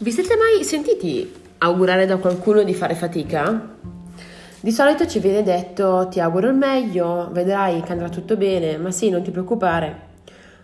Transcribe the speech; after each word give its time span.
Vi 0.00 0.12
siete 0.12 0.36
mai 0.36 0.62
sentiti 0.62 1.28
augurare 1.58 2.06
da 2.06 2.18
qualcuno 2.18 2.62
di 2.62 2.72
fare 2.72 2.94
fatica? 2.94 3.74
Di 4.60 4.70
solito 4.70 5.08
ci 5.08 5.18
viene 5.18 5.42
detto 5.42 6.06
ti 6.08 6.20
auguro 6.20 6.46
il 6.46 6.54
meglio, 6.54 7.28
vedrai 7.32 7.82
che 7.82 7.90
andrà 7.90 8.08
tutto 8.08 8.36
bene, 8.36 8.76
ma 8.76 8.92
sì, 8.92 9.10
non 9.10 9.22
ti 9.22 9.32
preoccupare. 9.32 10.02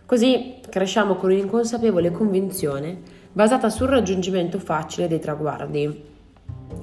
Così 0.07 0.61
cresciamo 0.71 1.17
con 1.17 1.33
un'inconsapevole 1.33 2.13
convinzione 2.13 2.97
basata 3.33 3.71
sul 3.71 3.89
raggiungimento 3.89 4.61
facile 4.61 5.09
dei 5.09 5.19
traguardi. 5.19 6.05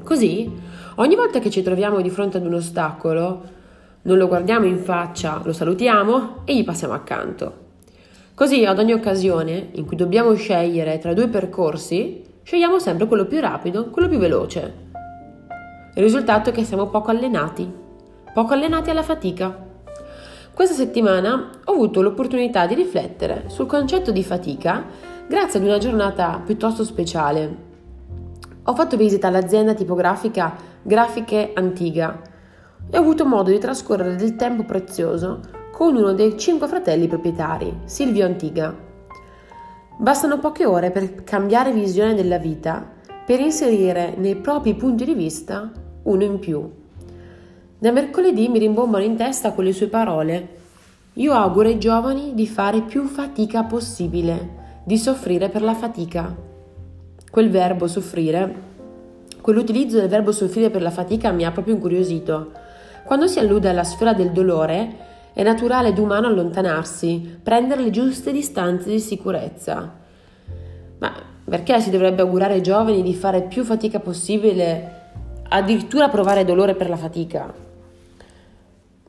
Così, 0.04 0.52
ogni 0.96 1.16
volta 1.16 1.40
che 1.40 1.50
ci 1.50 1.62
troviamo 1.62 2.02
di 2.02 2.10
fronte 2.10 2.36
ad 2.36 2.46
un 2.46 2.56
ostacolo, 2.56 3.44
non 4.02 4.18
lo 4.18 4.28
guardiamo 4.28 4.66
in 4.66 4.80
faccia, 4.80 5.42
lo 5.42 5.54
salutiamo 5.54 6.40
e 6.44 6.54
gli 6.54 6.66
passiamo 6.66 6.96
accanto. 6.96 7.60
Così, 8.34 8.66
ad 8.66 8.78
ogni 8.78 8.92
occasione 8.92 9.70
in 9.72 9.86
cui 9.86 9.96
dobbiamo 9.96 10.34
scegliere 10.34 10.98
tra 10.98 11.14
due 11.14 11.30
percorsi, 11.30 12.28
scegliamo 12.44 12.80
sempre 12.80 13.08
quello 13.08 13.26
più 13.26 13.40
rapido, 13.40 13.90
quello 13.90 14.08
più 14.08 14.18
veloce. 14.18 14.90
Il 15.94 16.04
risultato 16.04 16.50
è 16.50 16.54
che 16.54 16.64
siamo 16.64 16.88
poco 16.88 17.12
allenati, 17.12 17.70
poco 18.34 18.54
allenati 18.54 18.90
alla 18.90 19.04
fatica. 19.04 19.70
Questa 20.54 20.76
settimana 20.76 21.50
ho 21.64 21.72
avuto 21.72 22.02
l'opportunità 22.02 22.66
di 22.66 22.76
riflettere 22.76 23.46
sul 23.48 23.66
concetto 23.66 24.12
di 24.12 24.24
fatica 24.24 24.86
grazie 25.28 25.60
ad 25.60 25.66
una 25.66 25.78
giornata 25.78 26.42
piuttosto 26.46 26.84
speciale. 26.84 27.70
Ho 28.64 28.76
fatto 28.76 28.96
visita 28.96 29.28
all'azienda 29.28 29.74
tipografica 29.74 30.56
Grafiche 30.82 31.52
Antiga 31.54 32.22
e 32.90 32.98
ho 32.98 33.02
avuto 33.02 33.26
modo 33.26 33.50
di 33.50 33.58
trascorrere 33.58 34.16
del 34.16 34.36
tempo 34.36 34.64
prezioso 34.64 35.40
con 35.72 35.96
uno 35.96 36.14
dei 36.14 36.38
cinque 36.38 36.68
fratelli 36.68 37.08
proprietari, 37.08 37.80
Silvio 37.86 38.26
Antiga. 38.26 38.91
Bastano 39.98 40.40
poche 40.40 40.66
ore 40.66 40.90
per 40.92 41.24
cambiare 41.24 41.72
visione 41.72 42.16
della 42.16 42.38
vita 42.38 43.00
per 43.26 43.40
inserire 43.40 44.16
nei 44.18 44.36
propri 44.36 44.74
punti 44.74 45.06
di 45.06 45.14
vista 45.14 45.72
uno 46.04 46.24
in 46.24 46.40
più. 46.40 46.70
Da 47.78 47.92
mercoledì 47.92 48.48
mi 48.48 48.60
rimbombano 48.60 49.04
in 49.04 49.16
testa 49.16 49.52
quelle 49.52 49.74
sue 49.74 49.88
parole. 49.88 50.60
Io 51.14 51.34
auguro 51.34 51.68
ai 51.68 51.78
giovani 51.78 52.34
di 52.34 52.48
fare 52.48 52.82
più 52.82 53.06
fatica 53.06 53.64
possibile, 53.64 54.82
di 54.84 54.98
soffrire 54.98 55.50
per 55.50 55.62
la 55.62 55.76
fatica. 55.76 56.36
Quel 57.30 57.50
verbo 57.50 57.88
soffrire, 57.88 58.56
quell'utilizzo 59.40 59.98
del 59.98 60.10
verbo 60.10 60.32
soffrire 60.32 60.70
per 60.70 60.82
la 60.82 60.92
fatica 60.92 61.32
mi 61.32 61.46
ha 61.46 61.52
proprio 61.52 61.76
incuriosito. 61.76 62.52
Quando 63.04 63.28
si 63.28 63.40
allude 63.40 63.70
alla 63.70 63.84
sfera 63.84 64.14
del 64.14 64.32
dolore, 64.32 65.10
è 65.34 65.44
naturale 65.44 65.90
ed 65.90 65.98
umano 65.98 66.28
allontanarsi, 66.28 67.40
prendere 67.42 67.82
le 67.84 67.90
giuste 67.90 68.32
distanze 68.32 68.90
di 68.90 69.00
sicurezza. 69.00 69.94
Ma 71.00 71.14
perché 71.44 71.80
si 71.80 71.90
dovrebbe 71.90 72.22
augurare 72.22 72.56
ai 72.56 72.62
giovani 72.62 73.02
di 73.02 73.14
fare 73.14 73.44
più 73.44 73.64
fatica 73.64 74.00
possibile, 74.00 75.00
addirittura 75.50 76.10
provare 76.10 76.46
dolore 76.46 76.76
per 76.76 76.90
la 76.90 76.98
fatica? 76.98 77.54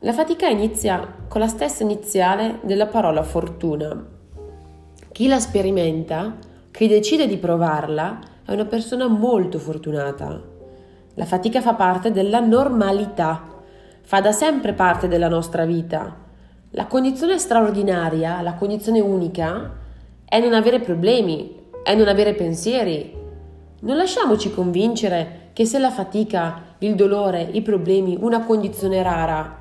La 0.01 0.13
fatica 0.13 0.49
inizia 0.49 1.07
con 1.29 1.41
la 1.41 1.47
stessa 1.47 1.85
iniziale 1.85 2.59
della 2.63 2.87
parola 2.87 3.23
fortuna. 3.23 4.05
Chi 5.13 5.29
la 5.29 5.39
sperimenta, 5.39 6.37
chi 6.73 6.89
decide 6.89 7.29
di 7.29 7.37
provarla, 7.37 8.19
è 8.45 8.53
una 8.53 8.65
persona 8.65 9.07
molto 9.07 9.59
fortunata. 9.61 10.43
La 11.15 11.25
fatica 11.25 11.61
fa 11.61 11.75
parte 11.75 12.11
della 12.11 12.41
normalità, 12.41 13.45
fa 14.03 14.21
da 14.21 14.33
sempre 14.33 14.73
parte 14.73 15.09
della 15.09 15.29
nostra 15.29 15.65
vita. 15.65 16.17
La 16.71 16.87
condizione 16.87 17.39
straordinaria, 17.39 18.41
la 18.43 18.55
condizione 18.55 19.01
unica, 19.01 19.73
è 20.25 20.41
non 20.41 20.55
avere 20.55 20.81
problemi, 20.81 21.69
è 21.83 21.95
non 21.95 22.09
avere 22.09 22.35
pensieri. 22.35 23.15
Non 23.81 23.97
lasciamoci 23.97 24.53
convincere 24.53 25.51
che 25.53 25.65
se 25.65 25.79
la 25.79 25.91
fatica, 25.91 26.77
il 26.79 26.95
dolore, 26.95 27.43
i 27.43 27.63
problemi, 27.63 28.17
una 28.21 28.45
condizione 28.45 29.03
rara. 29.03 29.61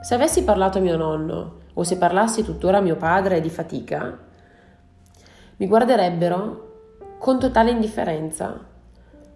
Se 0.00 0.14
avessi 0.14 0.42
parlato 0.42 0.78
a 0.78 0.80
mio 0.80 0.96
nonno, 0.96 1.60
o 1.74 1.84
se 1.84 1.96
parlassi 1.96 2.42
tuttora 2.42 2.78
a 2.78 2.82
mio 2.82 2.96
padre 2.96 3.40
di 3.40 3.50
fatica, 3.50 4.18
mi 5.56 5.66
guarderebbero 5.66 6.70
con 7.18 7.38
totale 7.38 7.70
indifferenza. 7.70 8.71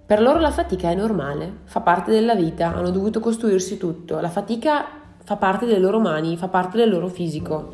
Per 0.07 0.23
loro 0.23 0.39
la 0.39 0.53
fatica 0.53 0.89
è 0.89 0.95
normale, 0.95 1.53
fa 1.65 1.81
parte 1.81 2.13
della 2.13 2.37
vita, 2.37 2.73
hanno 2.73 2.91
dovuto 2.91 3.19
costruirsi 3.19 3.77
tutto. 3.77 4.21
La 4.21 4.29
fatica 4.29 4.87
fa 5.25 5.35
parte 5.35 5.67
delle 5.67 5.81
loro 5.81 5.99
mani, 5.99 6.37
fa 6.37 6.47
parte 6.47 6.77
del 6.77 6.91
loro 6.91 7.09
fisico. 7.09 7.73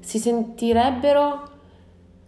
Si 0.00 0.18
sentirebbero 0.18 1.48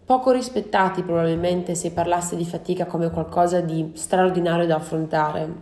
poco 0.05 0.29
rispettati 0.29 1.01
probabilmente 1.01 1.73
se 1.73 1.91
parlasse 1.91 2.35
di 2.35 2.45
fatica 2.45 2.85
come 2.85 3.09
qualcosa 3.09 3.59
di 3.59 3.93
straordinario 3.95 4.67
da 4.67 4.75
affrontare. 4.75 5.53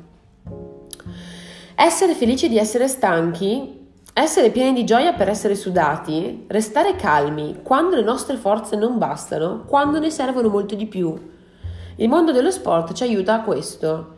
Essere 1.74 2.14
felici 2.14 2.50
di 2.50 2.58
essere 2.58 2.90
stanchi, 2.90 3.88
essere 4.12 4.50
pieni 4.50 4.74
di 4.74 4.84
gioia 4.84 5.14
per 5.14 5.30
essere 5.30 5.56
sudati, 5.56 6.44
restare 6.48 6.98
calmi 6.98 7.60
quando 7.64 7.96
le 7.96 8.04
nostre 8.04 8.36
forze 8.36 8.76
non 8.76 8.98
bastano, 8.98 9.64
quando 9.66 9.98
ne 9.98 10.10
servono 10.10 10.50
molto 10.50 10.76
di 10.76 10.88
più. 10.88 11.40
Il 12.02 12.10
mondo 12.10 12.32
dello 12.32 12.50
sport 12.50 12.94
ci 12.94 13.04
aiuta 13.04 13.36
a 13.36 13.42
questo. 13.44 14.16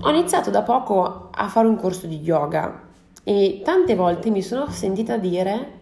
Ho 0.00 0.10
iniziato 0.10 0.50
da 0.50 0.62
poco 0.62 1.28
a 1.30 1.46
fare 1.46 1.68
un 1.68 1.76
corso 1.76 2.08
di 2.08 2.18
yoga 2.18 2.88
e 3.22 3.60
tante 3.62 3.94
volte 3.94 4.30
mi 4.30 4.42
sono 4.42 4.68
sentita 4.68 5.16
dire 5.16 5.78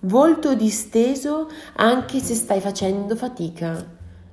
volto 0.00 0.56
disteso 0.56 1.48
anche 1.76 2.18
se 2.18 2.34
stai 2.34 2.58
facendo 2.58 3.14
fatica. 3.14 3.86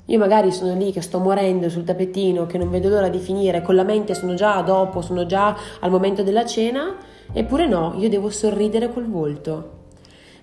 Io 0.06 0.18
magari 0.18 0.52
sono 0.52 0.76
lì 0.76 0.92
che 0.92 1.02
sto 1.02 1.20
morendo 1.20 1.70
sul 1.70 1.84
tappetino, 1.84 2.48
che 2.48 2.58
non 2.58 2.72
vedo 2.72 2.90
l'ora 2.90 3.10
di 3.10 3.20
finire, 3.20 3.62
con 3.62 3.76
la 3.76 3.84
mente 3.84 4.16
sono 4.16 4.34
già 4.34 4.60
dopo, 4.64 5.02
sono 5.02 5.28
già 5.28 5.56
al 5.80 5.92
momento 5.92 6.24
della 6.24 6.44
cena, 6.44 6.96
eppure 7.32 7.68
no, 7.68 7.94
io 7.98 8.10
devo 8.10 8.32
sorridere 8.32 8.92
col 8.92 9.08
volto. 9.08 9.82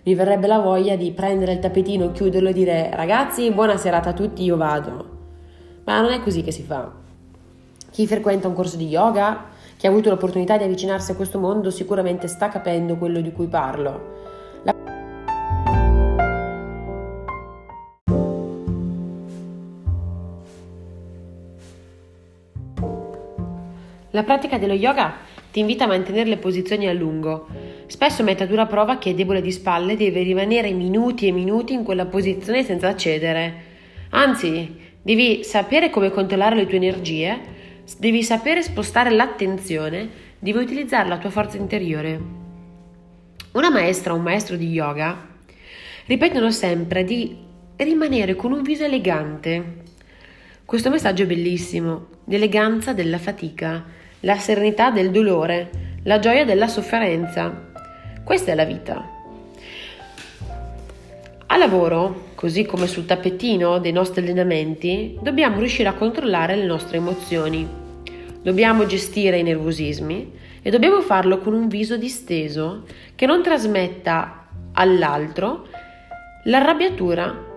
Mi 0.05 0.15
verrebbe 0.15 0.47
la 0.47 0.61
voglia 0.61 0.95
di 0.95 1.11
prendere 1.11 1.55
il 1.55 1.59
tappetino, 1.59 2.13
chiuderlo 2.13 2.51
e 2.51 2.53
dire 2.53 2.91
ragazzi, 2.95 3.51
buona 3.51 3.77
serata 3.77 4.11
a 4.11 4.15
tutti, 4.15 4.45
io 4.45 4.57
vado. 4.57 5.19
Ma 5.91 6.01
non 6.03 6.13
è 6.13 6.21
così 6.21 6.45
che 6.45 6.53
si 6.53 6.63
fa. 6.63 6.89
Chi 7.91 8.07
frequenta 8.07 8.47
un 8.47 8.55
corso 8.55 8.77
di 8.77 8.87
yoga, 8.87 9.47
chi 9.77 9.89
ha 9.89 9.91
avuto 9.91 10.09
l'opportunità 10.09 10.57
di 10.57 10.63
avvicinarsi 10.63 11.11
a 11.11 11.17
questo 11.17 11.41
mondo, 11.41 11.73
sicuramente 11.73 12.29
sta 12.29 12.49
capendo 12.49 12.95
quello 12.95 13.21
di 13.21 13.33
cui 13.33 13.49
parlo. 13.49 14.19
La 24.11 24.23
pratica 24.23 24.59
dello 24.59 24.75
yoga 24.75 25.15
ti 25.51 25.59
invita 25.59 25.85
a 25.85 25.89
mantenere 25.89 26.29
le 26.29 26.37
posizioni 26.37 26.87
a 26.87 26.93
lungo. 26.93 27.49
Spesso 27.87 28.23
mette 28.23 28.45
a 28.45 28.47
dura 28.47 28.67
prova 28.67 28.99
chi 28.99 29.11
è 29.11 29.15
debole 29.15 29.41
di 29.41 29.51
spalle 29.51 29.97
deve 29.97 30.23
rimanere 30.23 30.71
minuti 30.71 31.27
e 31.27 31.33
minuti 31.33 31.73
in 31.73 31.83
quella 31.83 32.07
posizione 32.07 32.63
senza 32.63 32.95
cedere. 32.95 33.67
Anzi, 34.11 34.89
devi 35.03 35.45
sapere 35.45 35.91
come 35.91 36.11
controllare 36.11 36.57
le 36.57 36.67
tue 36.67 36.77
energie, 36.77 37.39
devi 37.99 38.23
sapere 38.23 38.63
spostare 38.63 39.11
l'attenzione, 39.11 40.09
devi 40.39 40.59
utilizzare 40.59 41.09
la 41.09 41.19
tua 41.19 41.31
forza 41.31 41.57
interiore. 41.57 42.21
Una 43.53 43.71
maestra 43.71 44.13
o 44.13 44.17
un 44.17 44.23
maestro 44.23 44.57
di 44.57 44.69
yoga 44.69 45.29
ripetono 46.07 46.51
sempre 46.51 47.05
di 47.05 47.37
rimanere 47.77 48.35
con 48.35 48.53
un 48.53 48.63
viso 48.63 48.85
elegante. 48.85 49.83
Questo 50.65 50.91
messaggio 50.91 51.25
è 51.25 51.27
bellissimo, 51.27 52.07
l'eleganza 52.27 52.93
della 52.93 53.19
fatica 53.19 53.99
la 54.21 54.37
serenità 54.37 54.91
del 54.91 55.11
dolore, 55.11 55.71
la 56.03 56.19
gioia 56.19 56.45
della 56.45 56.69
sofferenza. 56.69 57.69
Questa 58.23 58.53
è 58.53 58.55
la 58.55 58.65
vita. 58.65 59.20
A 61.53 61.57
lavoro, 61.57 62.29
così 62.37 62.65
come 62.65 62.87
sul 62.87 63.07
tappetino 63.07 63.79
dei 63.79 63.93
nostri 63.93 64.23
allenamenti, 64.23 65.19
dobbiamo 65.21 65.59
riuscire 65.59 65.89
a 65.89 65.95
controllare 65.95 66.55
le 66.55 66.65
nostre 66.65 66.99
emozioni. 66.99 67.67
Dobbiamo 68.41 68.87
gestire 68.87 69.39
i 69.39 69.43
nervosismi 69.43 70.33
e 70.63 70.71
dobbiamo 70.71 71.01
farlo 71.01 71.39
con 71.39 71.53
un 71.53 71.69
viso 71.69 71.97
disteso 71.97 72.85
che 73.17 73.27
non 73.27 73.43
trasmetta 73.43 74.47
all'altro 74.75 75.67
l'arrabbiatura, 76.45 77.49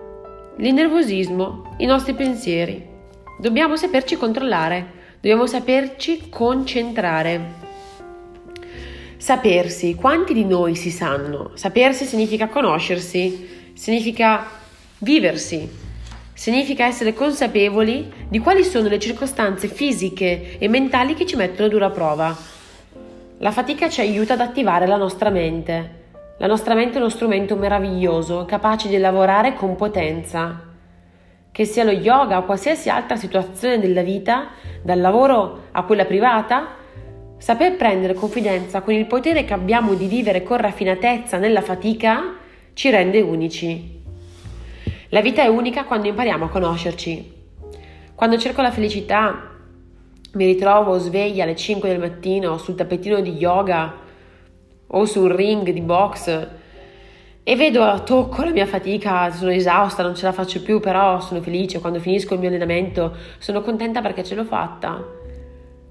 il 0.58 0.74
nervosismo, 0.74 1.74
i 1.78 1.86
nostri 1.86 2.14
pensieri. 2.14 2.84
Dobbiamo 3.38 3.76
saperci 3.76 4.16
controllare 4.16 5.02
Dobbiamo 5.24 5.46
saperci 5.46 6.28
concentrare. 6.28 7.40
Sapersi, 9.16 9.94
quanti 9.94 10.34
di 10.34 10.44
noi 10.44 10.74
si 10.74 10.90
sanno? 10.90 11.52
Sapersi 11.54 12.04
significa 12.04 12.48
conoscersi, 12.48 13.53
significa 13.74 14.46
viversi, 14.98 15.68
significa 16.32 16.86
essere 16.86 17.12
consapevoli 17.12 18.10
di 18.28 18.38
quali 18.38 18.64
sono 18.64 18.88
le 18.88 18.98
circostanze 18.98 19.68
fisiche 19.68 20.58
e 20.58 20.68
mentali 20.68 21.14
che 21.14 21.26
ci 21.26 21.36
mettono 21.36 21.66
a 21.66 21.70
dura 21.70 21.90
prova. 21.90 22.36
La 23.38 23.50
fatica 23.50 23.88
ci 23.88 24.00
aiuta 24.00 24.34
ad 24.34 24.40
attivare 24.40 24.86
la 24.86 24.96
nostra 24.96 25.28
mente. 25.28 26.02
La 26.38 26.46
nostra 26.46 26.74
mente 26.74 26.94
è 26.94 27.00
uno 27.00 27.10
strumento 27.10 27.56
meraviglioso, 27.56 28.44
capace 28.44 28.88
di 28.88 28.96
lavorare 28.98 29.54
con 29.54 29.76
potenza. 29.76 30.72
che 31.52 31.64
sia 31.64 31.84
lo 31.84 31.92
yoga 31.92 32.38
o 32.38 32.44
qualsiasi 32.44 32.88
altra 32.88 33.14
situazione 33.14 33.78
della 33.78 34.02
vita, 34.02 34.48
dal 34.82 35.00
lavoro 35.00 35.66
a 35.70 35.84
quella 35.84 36.04
privata, 36.04 36.74
saper 37.38 37.76
prendere 37.76 38.14
confidenza 38.14 38.80
con 38.80 38.92
il 38.92 39.06
potere 39.06 39.44
che 39.44 39.52
abbiamo 39.52 39.94
di 39.94 40.08
vivere 40.08 40.42
con 40.42 40.56
raffinatezza 40.56 41.38
nella 41.38 41.60
fatica 41.60 42.38
ci 42.74 42.90
rende 42.90 43.20
unici. 43.20 44.02
La 45.08 45.20
vita 45.20 45.42
è 45.42 45.46
unica 45.46 45.84
quando 45.84 46.08
impariamo 46.08 46.44
a 46.44 46.48
conoscerci. 46.48 47.32
Quando 48.14 48.38
cerco 48.38 48.62
la 48.62 48.70
felicità, 48.70 49.50
mi 50.32 50.44
ritrovo 50.46 50.98
sveglia 50.98 51.44
alle 51.44 51.56
5 51.56 51.88
del 51.88 52.00
mattino 52.00 52.58
sul 52.58 52.74
tappetino 52.74 53.20
di 53.20 53.30
yoga 53.30 53.94
o 54.86 55.04
sul 55.06 55.30
ring 55.30 55.70
di 55.70 55.80
box 55.80 56.48
e 57.46 57.56
vedo, 57.56 58.02
tocco 58.04 58.42
la 58.42 58.52
mia 58.52 58.64
fatica, 58.64 59.30
sono 59.30 59.50
esausta, 59.50 60.02
non 60.02 60.14
ce 60.14 60.24
la 60.24 60.32
faccio 60.32 60.62
più, 60.62 60.80
però 60.80 61.20
sono 61.20 61.42
felice, 61.42 61.78
quando 61.78 61.98
finisco 62.00 62.32
il 62.32 62.40
mio 62.40 62.48
allenamento 62.48 63.14
sono 63.38 63.60
contenta 63.60 64.00
perché 64.00 64.24
ce 64.24 64.34
l'ho 64.34 64.44
fatta. 64.44 65.23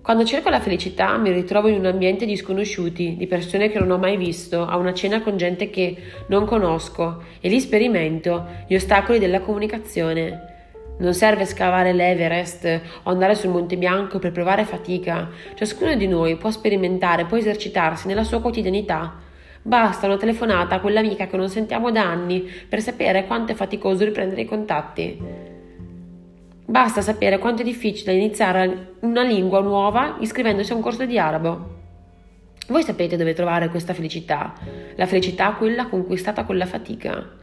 Quando 0.04 0.26
cerco 0.26 0.50
la 0.50 0.60
felicità 0.60 1.16
mi 1.16 1.32
ritrovo 1.32 1.70
in 1.70 1.80
un 1.80 1.86
ambiente 1.86 2.26
di 2.26 2.36
sconosciuti, 2.36 3.16
di 3.16 3.26
persone 3.26 3.70
che 3.70 3.80
non 3.80 3.90
ho 3.90 3.98
mai 3.98 4.18
visto, 4.18 4.66
a 4.66 4.76
una 4.76 4.94
cena 4.94 5.22
con 5.22 5.38
gente 5.38 5.70
che 5.70 5.96
non 6.28 6.46
conosco 6.46 7.24
e 7.40 7.48
lì 7.48 7.58
sperimento 7.62 8.46
gli 8.68 8.76
ostacoli 8.76 9.18
della 9.18 9.40
comunicazione. 9.40 10.96
Non 11.00 11.14
serve 11.14 11.46
scavare 11.46 11.94
l'Everest 11.94 12.82
o 13.04 13.10
andare 13.12 13.34
sul 13.36 13.52
Monte 13.52 13.78
Bianco 13.78 14.20
per 14.20 14.34
provare 14.34 14.66
fatica. 14.66 15.30
Ciascuno 15.54 15.96
di 15.96 16.08
noi 16.08 16.36
può 16.36 16.52
sperimentare, 16.52 17.24
può 17.24 17.38
esercitarsi 17.38 18.06
nella 18.08 18.26
sua 18.26 18.42
quotidianità 18.42 19.32
Basta 19.66 20.08
una 20.08 20.18
telefonata 20.18 20.76
a 20.76 20.82
quell'amica 20.82 21.26
che 21.28 21.38
non 21.38 21.48
sentiamo 21.48 21.90
da 21.90 22.04
anni 22.04 22.42
per 22.68 22.82
sapere 22.82 23.26
quanto 23.26 23.54
è 23.54 23.56
faticoso 23.56 24.04
riprendere 24.04 24.42
i 24.42 24.46
contatti. 24.46 25.43
Basta 26.66 27.02
sapere 27.02 27.40
quanto 27.40 27.62
è 27.62 27.66
difficile 27.66 28.14
iniziare 28.14 28.96
una 29.02 29.24
lingua 29.24 29.62
nuova 29.62 30.18
iscrivendosi 30.20 30.72
a 30.72 30.76
un 30.76 30.82
corso 30.82 31.06
di 31.06 31.18
arabo. 31.18 31.82
Voi 32.68 32.84
sapete 32.84 33.18
dove 33.18 33.34
trovare 33.34 33.70
questa 33.70 33.94
felicità? 33.94 34.54
La 34.96 35.06
felicità 35.06 35.52
quella 35.54 35.88
conquistata 35.88 36.46
con 36.46 36.58
la 36.58 36.66
fatica. 36.66 37.42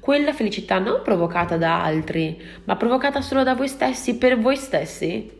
Quella 0.00 0.32
felicità 0.32 0.78
non 0.78 1.02
provocata 1.02 1.56
da 1.56 1.84
altri, 1.84 2.40
ma 2.64 2.76
provocata 2.76 3.20
solo 3.20 3.42
da 3.42 3.54
voi 3.54 3.68
stessi, 3.68 4.16
per 4.16 4.38
voi 4.38 4.56
stessi. 4.56 5.30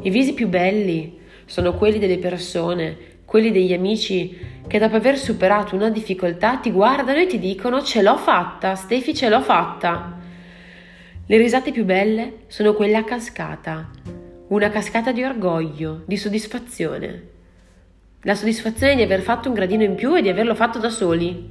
I 0.00 0.10
visi 0.10 0.32
più 0.32 0.48
belli 0.48 1.20
sono 1.44 1.74
quelli 1.74 1.98
delle 1.98 2.18
persone 2.18 3.14
quelli 3.26 3.50
degli 3.50 3.72
amici 3.72 4.38
che 4.66 4.78
dopo 4.78 4.96
aver 4.96 5.18
superato 5.18 5.74
una 5.74 5.90
difficoltà 5.90 6.56
ti 6.56 6.70
guardano 6.70 7.18
e 7.18 7.26
ti 7.26 7.38
dicono 7.38 7.82
ce 7.82 8.00
l'ho 8.00 8.16
fatta, 8.16 8.74
Stefi 8.74 9.14
ce 9.14 9.28
l'ho 9.28 9.42
fatta. 9.42 10.24
Le 11.28 11.38
risate 11.38 11.72
più 11.72 11.84
belle 11.84 12.44
sono 12.46 12.72
quelle 12.72 12.94
a 12.94 13.02
cascata, 13.02 13.90
una 14.46 14.68
cascata 14.68 15.10
di 15.10 15.24
orgoglio, 15.24 16.04
di 16.06 16.16
soddisfazione. 16.16 17.30
La 18.22 18.36
soddisfazione 18.36 18.94
di 18.94 19.02
aver 19.02 19.22
fatto 19.22 19.48
un 19.48 19.54
gradino 19.54 19.82
in 19.82 19.96
più 19.96 20.14
e 20.14 20.22
di 20.22 20.28
averlo 20.28 20.54
fatto 20.54 20.78
da 20.78 20.88
soli. 20.88 21.50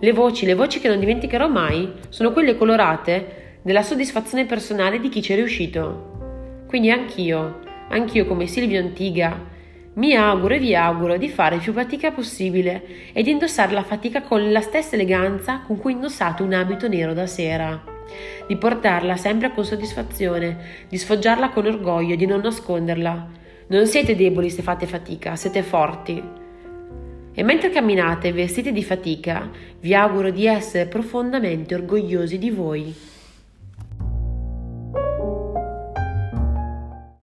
Le 0.00 0.12
voci, 0.12 0.46
le 0.46 0.56
voci 0.56 0.80
che 0.80 0.88
non 0.88 0.98
dimenticherò 0.98 1.46
mai, 1.46 1.92
sono 2.08 2.32
quelle 2.32 2.56
colorate 2.56 3.60
della 3.62 3.84
soddisfazione 3.84 4.46
personale 4.46 4.98
di 4.98 5.08
chi 5.08 5.22
ci 5.22 5.32
è 5.32 5.36
riuscito. 5.36 6.64
Quindi 6.66 6.90
anch'io, 6.90 7.60
anch'io 7.88 8.26
come 8.26 8.48
Silvio 8.48 8.80
Antiga, 8.80 9.48
mi 9.94 10.16
auguro 10.16 10.54
e 10.54 10.58
vi 10.58 10.74
auguro 10.74 11.16
di 11.18 11.28
fare 11.28 11.58
più 11.58 11.72
fatica 11.72 12.10
possibile 12.10 13.12
e 13.12 13.22
di 13.22 13.30
indossare 13.30 13.74
la 13.74 13.84
fatica 13.84 14.22
con 14.22 14.50
la 14.50 14.60
stessa 14.60 14.96
eleganza 14.96 15.60
con 15.64 15.78
cui 15.78 15.92
indossate 15.92 16.42
un 16.42 16.52
abito 16.52 16.88
nero 16.88 17.12
da 17.12 17.28
sera, 17.28 17.91
di 18.46 18.56
portarla 18.56 19.16
sempre 19.16 19.52
con 19.52 19.64
soddisfazione, 19.64 20.84
di 20.88 20.98
sfoggiarla 20.98 21.50
con 21.50 21.66
orgoglio, 21.66 22.16
di 22.16 22.26
non 22.26 22.40
nasconderla. 22.40 23.28
Non 23.68 23.86
siete 23.86 24.16
deboli 24.16 24.50
se 24.50 24.62
fate 24.62 24.86
fatica, 24.86 25.36
siete 25.36 25.62
forti. 25.62 26.22
E 27.34 27.42
mentre 27.42 27.70
camminate 27.70 28.32
vestiti 28.32 28.72
di 28.72 28.84
fatica, 28.84 29.48
vi 29.80 29.94
auguro 29.94 30.30
di 30.30 30.46
essere 30.46 30.86
profondamente 30.86 31.74
orgogliosi 31.74 32.38
di 32.38 32.50
voi. 32.50 32.94